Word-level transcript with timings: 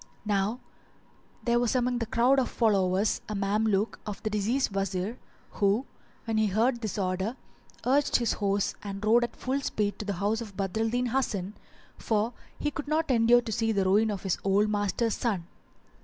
Now 0.25 0.59
there 1.43 1.59
was 1.59 1.75
among 1.75 1.99
the 1.99 2.07
crowd 2.07 2.39
of 2.39 2.49
followers 2.49 3.21
a 3.29 3.35
Mameluke 3.35 3.99
of 4.03 4.23
the 4.23 4.31
deceased 4.31 4.71
Wazir 4.71 5.19
who, 5.51 5.85
when 6.25 6.39
he 6.39 6.47
heard 6.47 6.81
this 6.81 6.97
order, 6.97 7.35
urged 7.85 8.15
his 8.15 8.33
horse 8.33 8.73
and 8.81 9.05
rode 9.05 9.23
at 9.23 9.35
full 9.35 9.61
speed 9.61 9.99
to 9.99 10.05
the 10.05 10.13
house 10.13 10.41
of 10.41 10.57
Badr 10.57 10.79
al 10.79 10.89
Din 10.89 11.05
Hasan; 11.05 11.53
for 11.99 12.33
he 12.57 12.71
cold 12.71 12.87
not 12.87 13.11
endure 13.11 13.41
to 13.43 13.51
see 13.51 13.71
the 13.71 13.85
ruin 13.85 14.09
of 14.09 14.23
his 14.23 14.39
old 14.43 14.69
master's 14.71 15.13
son. 15.13 15.45